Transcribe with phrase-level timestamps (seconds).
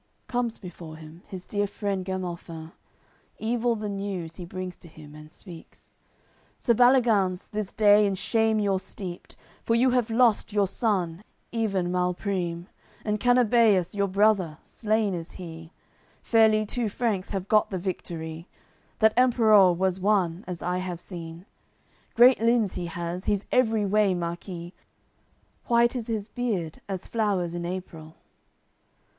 [0.27, 2.71] Comes before him his dear friend Gemalfin,
[3.37, 5.93] Evil the news he brings to him and speaks:
[6.57, 11.91] "Sir Baliganz, this day in shame you're steeped; For you have lost your son, even
[11.91, 12.65] Malprime;
[13.05, 15.71] And Canabeus, your brother, slain is he.
[16.23, 18.47] Fairly two Franks have got the victory;
[18.97, 21.45] That Emperour was one, as I have seen;
[22.15, 24.73] Great limbs he has, he's every way Marquis,
[25.65, 28.15] White is his beard as flowers in April."